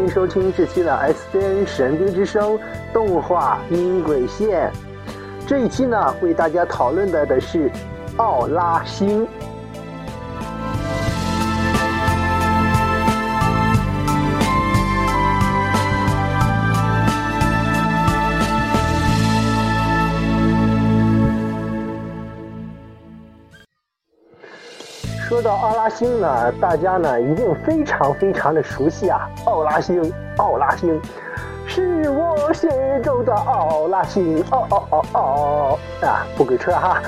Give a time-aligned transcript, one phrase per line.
[0.00, 0.90] 欢迎收听这期的
[1.30, 2.58] SCN 神兵之声
[2.90, 4.72] 动画音轨线。
[5.46, 7.70] 这一期呢，为大家讨论的的是
[8.16, 9.28] 奥拉星。
[25.40, 29.26] 说到奥拉星呢，大家呢一定非常非常的熟悉啊！
[29.46, 31.00] 奥拉星，奥拉星，
[31.66, 32.68] 是我心
[33.02, 36.26] 中的奥拉星，哦哦哦哦啊！
[36.36, 37.00] 不给车哈。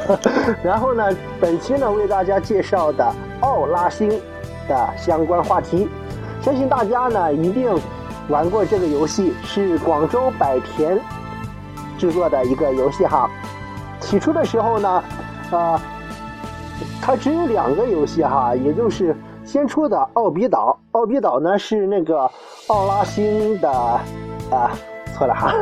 [0.62, 1.08] 然后呢，
[1.40, 4.10] 本期呢为大家介绍的奥拉星
[4.68, 5.88] 的相关话题，
[6.42, 7.74] 相信大家呢一定
[8.28, 11.00] 玩过这个游戏，是广州百田
[11.96, 13.30] 制作的一个游戏哈。
[14.00, 15.02] 起初的时候呢，
[15.50, 15.80] 呃。
[17.02, 22.30] 它只有两个游戏哈，也就是先出的奥比岛，奥比岛呢是那个
[22.68, 24.70] 奥拉星的，啊，
[25.14, 25.52] 错了哈，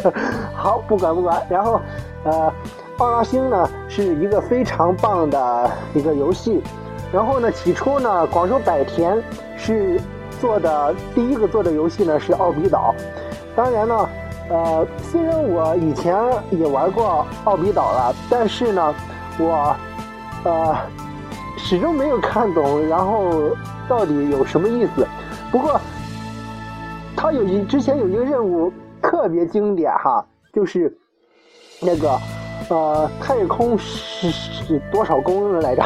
[0.54, 1.80] 好，不管不管，然后，
[2.24, 2.52] 呃，
[2.98, 6.62] 奥拉星呢是一个非常棒的一个游戏，
[7.10, 9.20] 然后呢，起初呢，广州百田
[9.56, 9.98] 是
[10.40, 12.94] 做的第一个做的游戏呢是奥比岛，
[13.56, 14.08] 当然呢，
[14.50, 16.14] 呃，虽然我以前
[16.50, 18.94] 也玩过奥比岛了，但是呢，
[19.38, 19.74] 我。
[20.44, 20.76] 呃，
[21.56, 23.50] 始终没有看懂，然后
[23.88, 25.06] 到底有什么意思？
[25.50, 25.80] 不过，
[27.16, 30.92] 他有一之前有一个任务特别经典哈，就是
[31.80, 32.18] 那个
[32.70, 35.82] 呃太空是是多少公来着？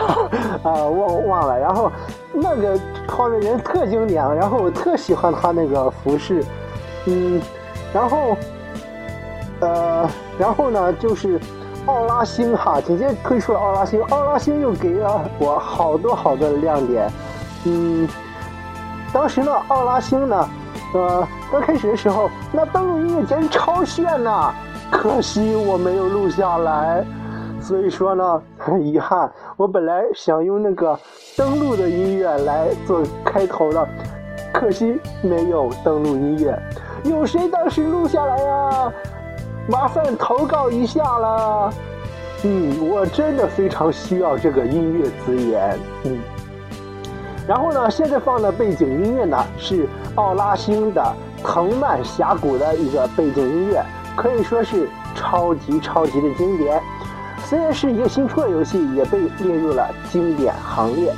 [0.62, 1.58] 啊 忘忘了。
[1.58, 1.92] 然后
[2.32, 6.42] 那个画面人特经典，然后我特喜欢他那个服饰，
[7.06, 7.40] 嗯，
[7.92, 8.36] 然后
[9.60, 11.38] 呃，然后呢就是。
[11.86, 17.10] 奥拉星哈，紧接推出了奥拉星，奥拉星又给了我好多好多的亮点。
[17.64, 18.08] 嗯，
[19.12, 20.48] 当时呢，奥拉星呢，
[20.94, 24.52] 呃，刚开始的时候，那登录音乐简直超炫呐，
[24.90, 27.04] 可惜我没有录下来，
[27.60, 30.98] 所以说呢，很遗憾，我本来想用那个
[31.36, 33.88] 登录的音乐来做开头的，
[34.52, 36.58] 可惜没有登录音乐，
[37.04, 38.92] 有谁当时录下来呀？
[39.68, 41.72] 麻烦投稿一下了，
[42.44, 46.18] 嗯，我真的非常需要这个音乐资源，嗯。
[47.48, 53.84] 然后呢，现在放的背景音乐呢是奥拉星的藤蔓峡谷的一个背景音乐，
[54.16, 56.80] 可以说是超级超级的经典。
[57.44, 61.12] 虽然是一个新出的游戏，也被列入了经典行列。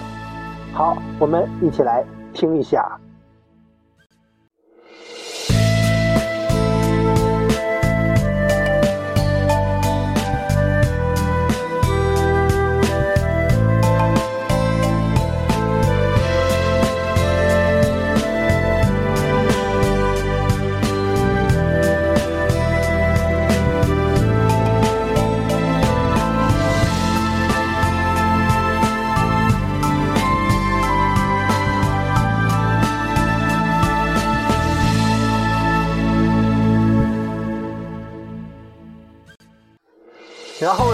[0.73, 2.99] 好，我们一起来听一下。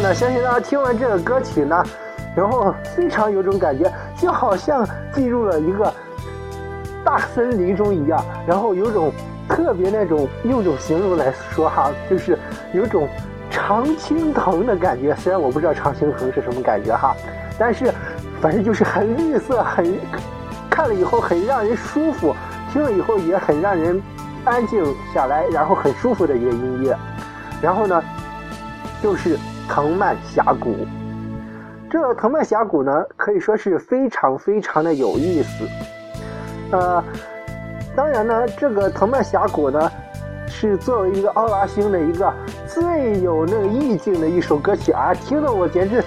[0.04, 1.82] 呢，相信大家听完这个歌曲呢，
[2.36, 5.90] 然后非常有种感觉，就好像进入了一个
[7.02, 9.10] 大森林中一样，然后有种
[9.48, 12.38] 特别那种用种形容来说哈，就是
[12.74, 13.08] 有种
[13.50, 15.16] 常青藤的感觉。
[15.16, 17.16] 虽然我不知道常青藤是什么感觉哈，
[17.58, 17.90] 但是
[18.42, 19.98] 反正就是很绿色，很
[20.68, 22.36] 看了以后很让人舒服，
[22.70, 24.02] 听了以后也很让人
[24.44, 26.94] 安静下来，然后很舒服的一个音乐。
[27.62, 28.02] 然后呢，
[29.02, 29.38] 就是。
[29.68, 30.86] 藤蔓峡谷，
[31.90, 35.66] 这藤蔓峡谷呢，可以说是非常非常的有意思。
[36.70, 37.02] 呃，
[37.96, 39.90] 当然呢，这个藤蔓峡谷呢，
[40.46, 42.32] 是作为一个奥拉星的一个
[42.66, 46.04] 最有那个意境的一首歌曲啊，听得我简直，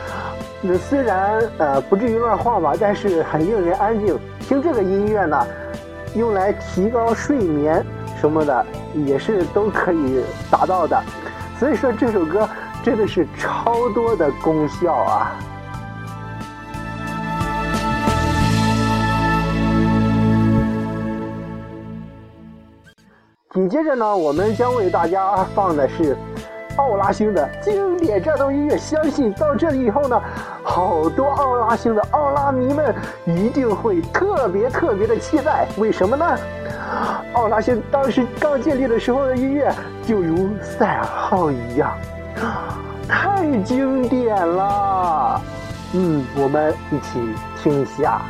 [0.78, 4.18] 虽然呃不至于乱晃吧，但是很令人安静。
[4.40, 5.46] 听这个音乐呢，
[6.16, 7.84] 用来提高睡眠
[8.22, 8.66] 什么的，
[9.06, 11.02] 也是都可以达到的。
[11.60, 12.48] 所以说这首歌。
[12.88, 15.36] 真的是超多的功效啊！
[23.52, 26.16] 紧接着呢，我们将为大家放的是
[26.78, 28.78] 奥拉星的经典战斗音乐。
[28.78, 30.22] 相信到这里以后呢，
[30.64, 32.96] 好多奥拉星的奥拉迷们
[33.26, 35.68] 一定会特别特别的期待。
[35.78, 36.26] 为什么呢？
[37.34, 39.76] 奥拉星当时刚建立的时候的音乐，
[40.08, 41.92] 就如赛尔号一样。
[43.08, 45.42] 太经典了，
[45.94, 47.20] 嗯，我们一起
[47.62, 48.22] 听一下。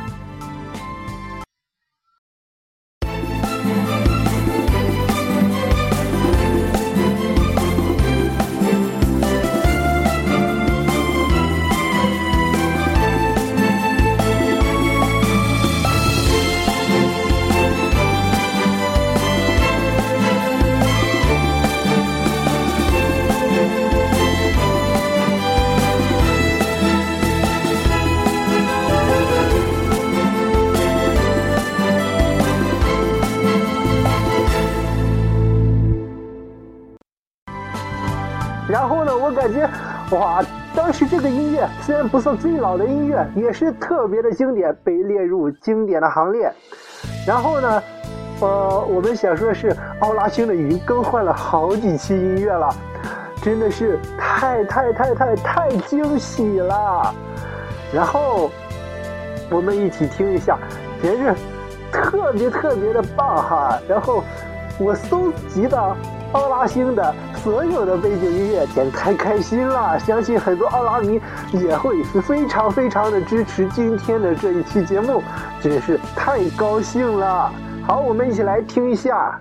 [39.28, 39.68] 我感觉
[40.16, 40.42] 哇，
[40.74, 46.50] 当时这个音乐虽然不算最老的音乐，也是特别的经典，被列入经典的行列。
[47.26, 47.82] 然后呢，
[48.40, 52.74] 呃，我们想说的是，奥拉星的已经更换了好几期音乐了，
[53.42, 57.14] 真的是太太太太太惊喜了。
[57.92, 58.50] 然后
[59.50, 60.56] 我们一起听一下，
[61.02, 61.34] 简直
[61.92, 63.78] 特别特别的棒哈。
[63.86, 64.24] 然后
[64.78, 65.96] 我搜集的。
[66.32, 69.98] 奥拉星的所有的背景音乐，简直太开心了！
[69.98, 71.20] 相信很多奥拉迷
[71.52, 75.22] 也会非常非常的支持今天的这一期节目，
[75.60, 77.50] 真是太高兴了。
[77.86, 79.40] 好，我们一起来听一下。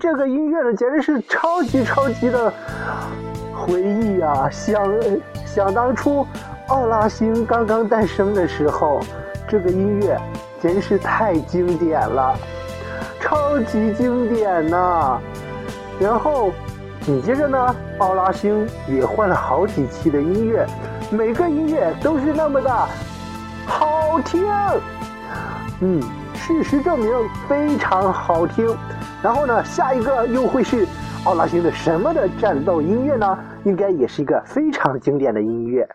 [0.00, 2.50] 这个音乐呢，简直是超级超级的
[3.54, 4.48] 回忆呀！
[4.50, 4.82] 想
[5.44, 6.26] 想当初
[6.68, 9.00] 奥拉星刚刚诞生的时候，
[9.46, 10.18] 这个音乐
[10.58, 12.34] 简直是太经典了，
[13.20, 15.18] 超级经典呐！
[16.00, 16.50] 然后
[17.02, 20.66] 紧接着呢，奥拉星也换了好几期的音乐，
[21.10, 22.70] 每个音乐都是那么的
[23.66, 24.42] 好听。
[25.82, 26.02] 嗯，
[26.34, 27.12] 事实证明
[27.46, 28.74] 非常好听。
[29.22, 30.86] 然后呢，下一个又会是
[31.24, 33.38] 奥拉星的什么的战斗音乐呢？
[33.64, 35.86] 应该也是一个非常经典的音乐。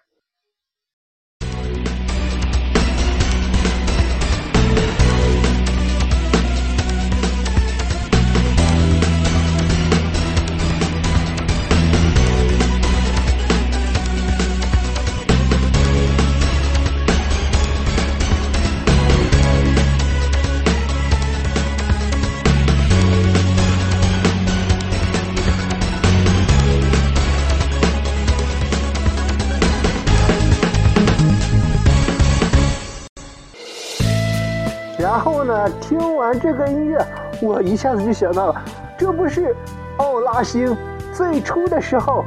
[35.81, 37.05] 听完这个音乐，
[37.41, 38.61] 我一下子就想到了，
[38.97, 39.55] 这不是
[39.97, 40.75] 奥拉星
[41.13, 42.23] 最初的时候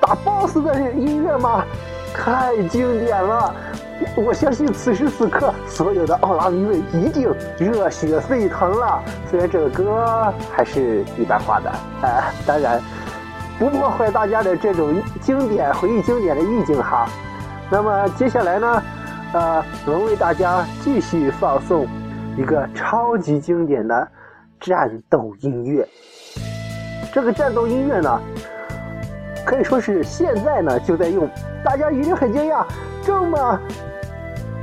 [0.00, 1.64] 打 BOSS 的音乐吗？
[2.14, 3.54] 太经典了！
[4.16, 9.02] 我相信此时此刻所有的奥拉迷们一定热血沸腾了。
[9.30, 12.82] 虽然这个歌还是一般化的，呃，当然
[13.58, 17.08] 不破坏大家的这种经典回忆经典的意境哈。
[17.70, 18.82] 那么接下来呢，
[19.32, 21.86] 呃，我为大家继续放送。
[22.36, 24.08] 一个超级经典的
[24.58, 25.86] 战斗音乐，
[27.12, 28.20] 这个战斗音乐呢，
[29.44, 31.28] 可以说是现在呢就在用，
[31.62, 32.64] 大家一定很惊讶，
[33.02, 33.60] 这么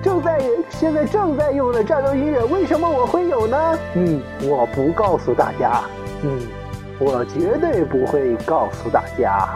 [0.02, 3.78] 正在现在正在用的战斗音乐，为什么我会有呢？
[3.96, 5.82] 嗯，我不告诉大家，
[6.24, 6.40] 嗯，
[7.00, 9.50] 我绝对不会告诉大家。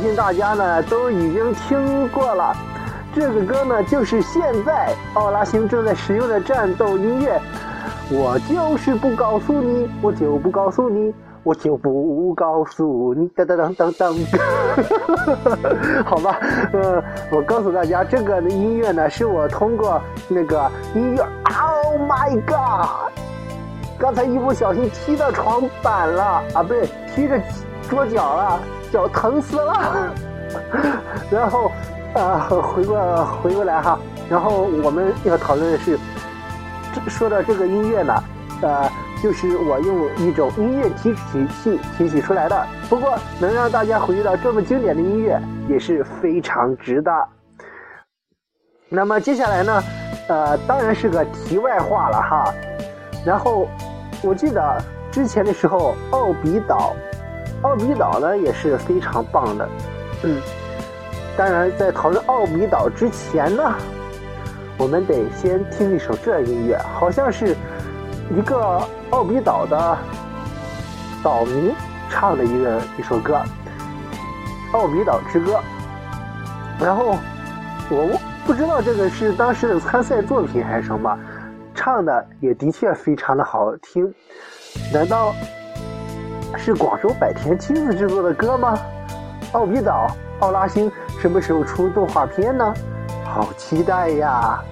[0.00, 2.56] 相信大家呢都已经听过了，
[3.14, 7.38] 这个歌呢，就是现在奥拉星正在使用的战斗音乐。
[8.10, 13.28] 我就是不告诉你，我就不告诉你，我就不告诉你。
[13.36, 14.14] 当当当当当。
[16.06, 16.38] 好吧，
[16.72, 21.22] 呃，我告诉大家，这个音乐呢，是我通过那个音乐。
[21.44, 23.12] Oh my god！
[23.98, 27.38] 刚才一不小心踢到床板了啊，不对，踢着
[27.90, 28.58] 桌角了，
[28.92, 30.14] 脚疼死了。
[31.30, 31.70] 然后。
[32.12, 33.96] 啊，回过回过来哈，
[34.28, 35.96] 然后我们要讨论的是，
[37.06, 38.24] 说到这个音乐呢，
[38.62, 38.90] 呃，
[39.22, 42.66] 就是我用一种音乐提取器提取出来的。
[42.88, 47.12] 不过能让大家回忆到这么经典的音乐也是非常值的。
[48.88, 49.82] 那么接下来呢，
[50.26, 52.52] 呃，当然是个题外话了哈。
[53.24, 53.68] 然后
[54.20, 54.82] 我记得
[55.12, 56.96] 之前的时候，奥比岛，
[57.62, 59.68] 奥比岛呢也是非常棒的，
[60.24, 60.40] 嗯。
[61.36, 63.74] 当然，在讨论奥比岛之前呢，
[64.76, 67.56] 我们得先听一首这音乐，好像是
[68.36, 69.96] 一个奥比岛的
[71.22, 71.72] 岛民
[72.10, 73.40] 唱的一个一首歌，
[74.76, 75.52] 《奥比岛之歌》。
[76.84, 77.16] 然后
[77.88, 81.18] 我不知道这个是当时的参赛作品还是什么，
[81.74, 84.12] 唱的也的确非常的好听。
[84.92, 85.34] 难道
[86.56, 88.78] 是广州百田亲自制作的歌吗？
[89.52, 90.06] 奥比岛。
[90.40, 90.90] 奥拉星
[91.20, 92.74] 什么时候出动画片呢？
[93.24, 94.64] 好期待呀！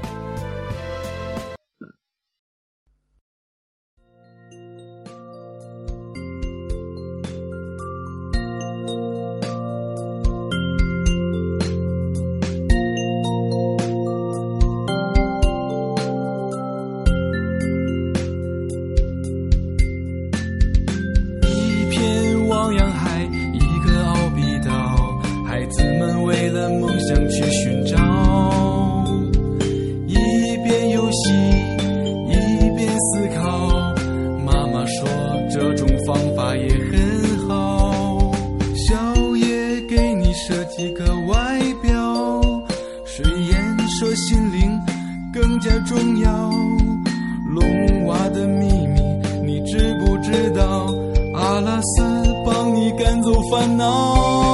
[53.51, 54.48] 烦恼。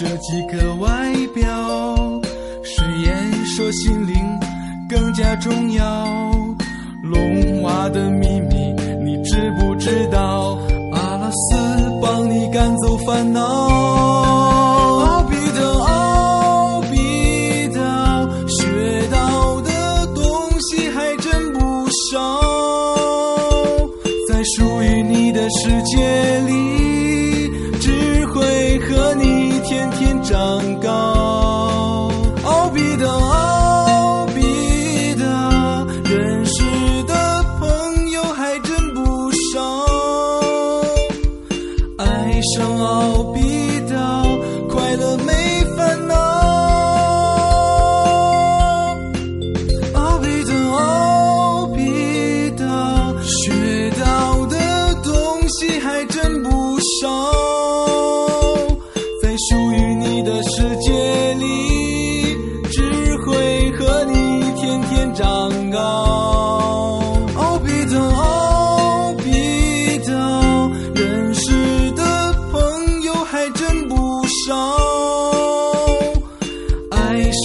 [0.00, 1.44] 这几个外表
[2.64, 4.40] 誓言说心灵
[4.88, 6.30] 更加重要。
[7.02, 8.72] 龙娃的秘密
[9.04, 10.58] 你知不知道？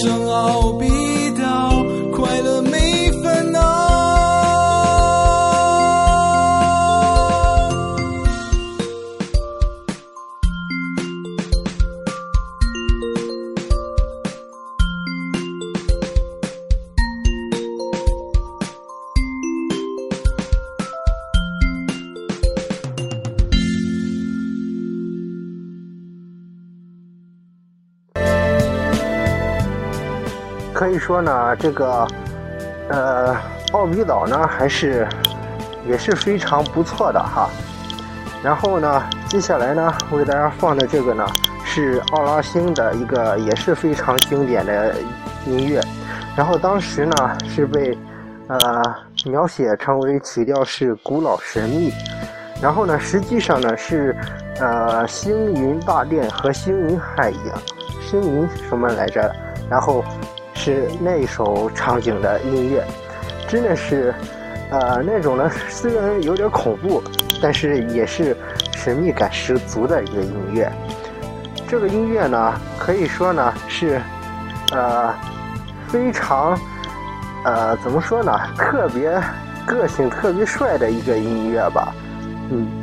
[0.02, 1.05] 生傲。
[31.06, 32.04] 说呢，这个
[32.88, 33.36] 呃
[33.70, 35.06] 奥比岛呢还是
[35.86, 37.48] 也是非常不错的哈。
[38.42, 41.24] 然后呢，接下来呢为大家放的这个呢
[41.64, 44.96] 是奥拉星的一个也是非常经典的
[45.46, 45.80] 音乐。
[46.36, 47.96] 然后当时呢是被
[48.48, 48.82] 呃
[49.26, 51.92] 描写成为曲调是古老神秘。
[52.60, 54.16] 然后呢，实际上呢是
[54.58, 57.62] 呃星云大殿和星云海洋，
[58.02, 59.32] 星云什么来着？
[59.70, 60.04] 然后。
[60.56, 62.82] 是那首场景的音乐，
[63.46, 64.12] 真的是，
[64.70, 67.02] 呃，那种呢，虽然有点恐怖，
[67.40, 68.36] 但是也是
[68.74, 70.72] 神秘感十足的一个音乐。
[71.68, 74.00] 这个音乐呢，可以说呢是，
[74.72, 75.14] 呃，
[75.88, 76.58] 非常，
[77.44, 79.12] 呃，怎么说呢，特别
[79.66, 81.94] 个性、特别帅的一个音乐吧，
[82.50, 82.75] 嗯。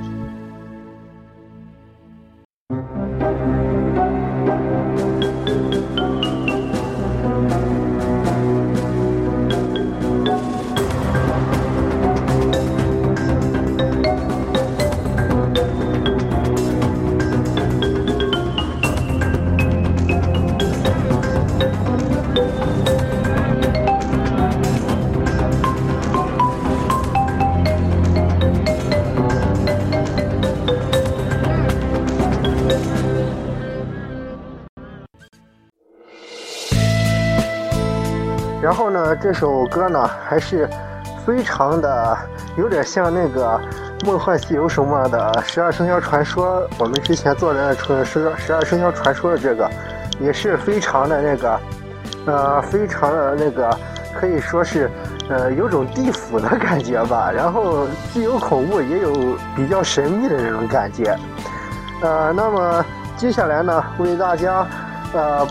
[39.24, 40.70] 这首歌呢还是
[41.25, 42.18] 非常的
[42.57, 43.57] 有点像那个
[44.05, 46.62] 《梦幻西游》什么的《十二生肖传说》。
[46.77, 49.70] 我们之前做的《十十二生肖传说》的这个，
[50.20, 51.59] 也是非常的那个，
[52.25, 53.70] 呃，非常的那个，
[54.14, 54.92] 可以说是
[55.29, 57.31] 呃有种地府的感觉吧。
[57.31, 61.18] 然后既有恐怖，也有比较神秘的那种感觉。
[62.01, 64.68] 呃，那么接下来呢，为大家
[65.14, 65.48] 呃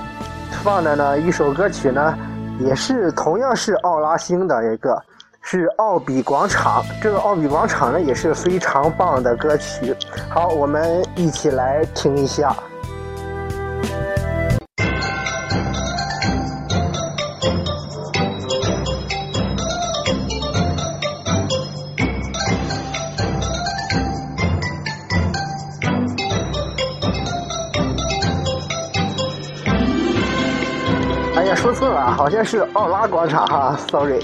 [0.63, 2.15] 放的呢一首歌曲呢。
[2.59, 5.01] 也是同样是奥拉星的一个，
[5.41, 6.85] 是奥比广场。
[7.01, 9.95] 这个奥比广场呢也是非常棒的歌曲。
[10.29, 12.55] 好，我们一起来听一下。
[32.23, 34.21] 好像是奥拉广场哈，sorry。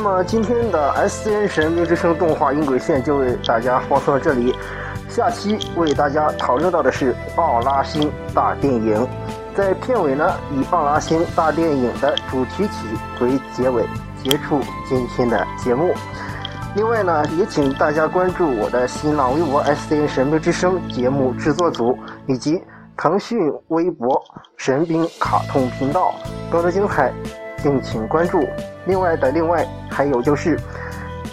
[0.00, 4.54] 那么今天的 S C N 神秘之声动画音轨线就为大家放送到这里。
[5.08, 9.04] 下期为大家讨论到的是奥拉星大电影，
[9.56, 13.84] 在片尾呢，以奥拉星大电影的主题曲为结尾，
[14.22, 15.92] 结束今天的节目。
[16.76, 22.62] 另外呢，也请大家关注我的新浪微博 S C N 神秘之声节目制作组，以及
[22.96, 24.22] 腾讯微博
[24.56, 26.14] 神兵卡通频道，
[26.48, 27.12] 更多精彩。
[27.62, 28.48] 敬请关注。
[28.86, 30.58] 另外的另外，还有就是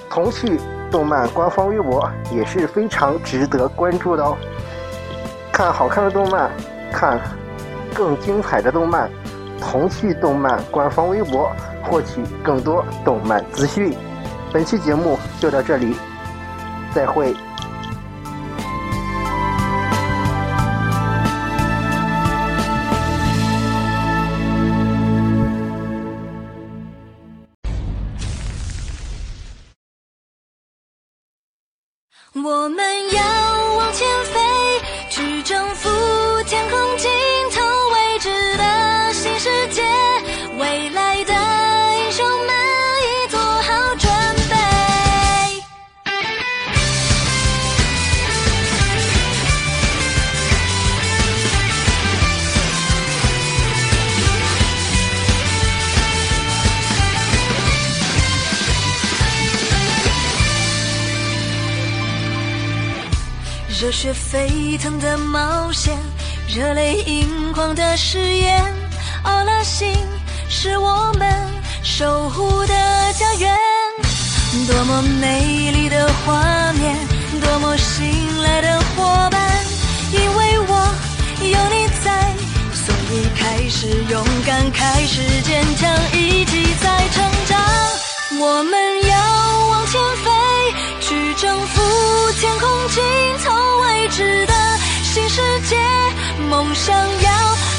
[0.10, 0.60] 童趣
[0.92, 4.38] 动漫官方微博也是非常值得关注的哦。
[5.52, 6.52] 看好看的动漫，
[6.92, 7.20] 看
[7.94, 9.10] 更精彩的动漫，
[9.62, 11.52] 童趣动漫官方微博
[11.84, 13.96] 获取更多动漫资讯。
[14.52, 15.96] 本期节目就到这里，
[16.94, 17.36] 再会。
[32.44, 32.78] 我们
[33.14, 34.40] 要往前飞，
[35.10, 35.95] 去征服
[63.96, 65.98] 血沸腾的冒险，
[66.50, 68.62] 热泪盈眶的誓言。
[69.24, 69.88] 阿拉星
[70.50, 71.26] 是我们
[71.82, 72.74] 守护的
[73.14, 73.58] 家园，
[74.68, 76.94] 多么美丽的画面，
[77.42, 78.06] 多么信
[78.44, 79.42] 赖的伙伴。
[80.12, 80.96] 因为我
[81.40, 82.36] 有你在，
[82.74, 87.58] 所以开始勇敢，开始坚强，一起在成长。
[88.42, 89.00] 我们
[96.56, 97.32] 梦想要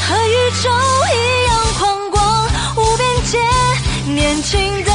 [0.07, 0.69] 和宇宙
[1.15, 3.39] 一样宽广无边界。
[4.12, 4.93] 年轻的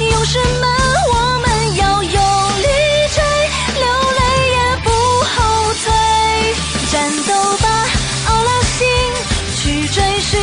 [0.00, 0.68] 勇士们，
[1.12, 2.66] 我们要用力
[3.14, 3.22] 追，
[3.78, 3.86] 流
[4.18, 5.86] 泪也不后退。
[6.90, 7.68] 战斗吧，
[8.26, 8.88] 奥拉星，
[9.54, 10.40] 去追寻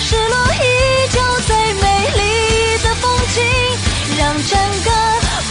[0.00, 3.44] 失落已久最美丽的风景，
[4.16, 4.90] 让战歌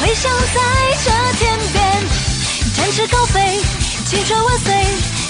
[0.01, 0.59] 回响在
[1.05, 1.77] 这天边。
[2.75, 3.59] 展翅高飞，
[4.07, 4.73] 青春万岁，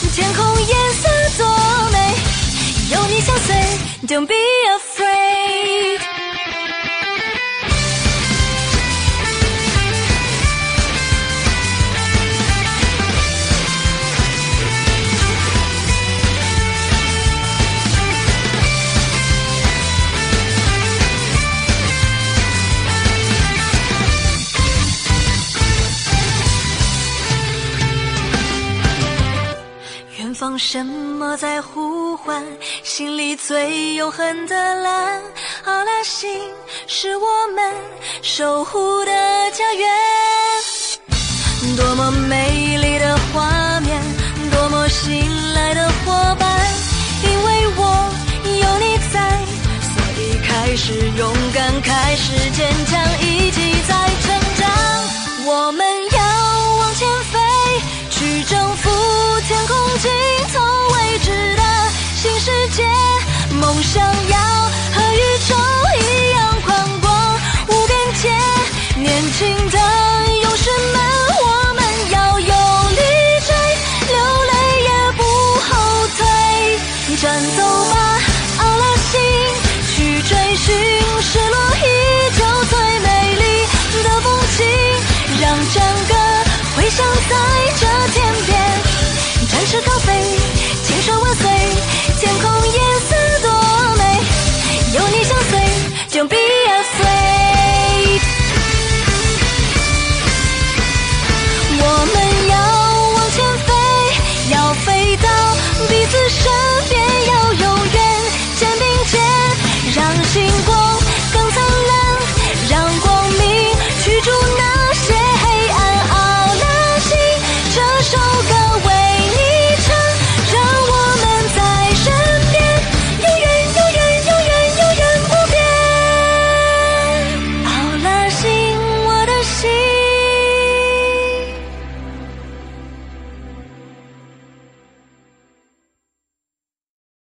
[0.07, 1.97] 天空颜色多美，
[2.91, 3.55] 有你相随
[4.07, 5.18] ，Don't be afraid。
[30.39, 32.41] 方什么在呼唤？
[32.82, 35.21] 心里最永恒的蓝，
[35.65, 36.30] 奥拉星
[36.88, 37.75] 是我们
[38.21, 39.12] 守护的
[39.52, 39.89] 家园。
[41.75, 44.02] 多么美丽的画面，
[44.49, 46.58] 多么信赖的伙伴。
[47.21, 47.84] 因为我
[48.45, 49.19] 有你在，
[49.91, 52.88] 所以开始勇敢，开始坚强，